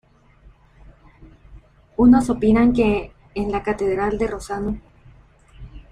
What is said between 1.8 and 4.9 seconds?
Unos opinan que en la catedral de Rossano.